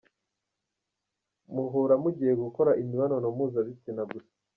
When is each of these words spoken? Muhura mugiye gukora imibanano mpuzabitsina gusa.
Muhura 1.53 1.95
mugiye 2.03 2.33
gukora 2.43 2.71
imibanano 2.81 3.27
mpuzabitsina 3.35 4.03
gusa. 4.11 4.33